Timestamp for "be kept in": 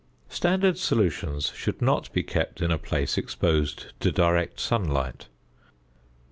2.11-2.71